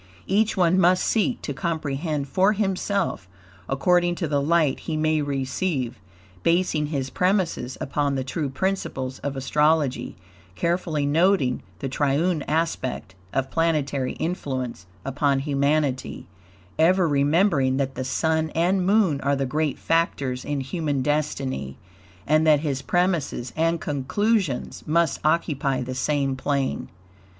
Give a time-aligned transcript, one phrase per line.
[0.25, 3.29] Each one must seek to comprehend for himself,
[3.69, 5.99] according to the light he may receive,
[6.41, 10.15] basing his premises upon the TRUE PRINCIPLES of astrology,
[10.55, 16.25] carefully noting the triune aspect of planetary influence upon humanity,
[16.79, 21.77] ever remembering that the Sun and Moon are the great factors in human destiny,
[22.25, 26.89] and that his premises and conclusions must occupy the same plane.